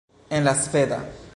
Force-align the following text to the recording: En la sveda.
En 0.37 0.43
la 0.45 0.55
sveda. 0.63 0.99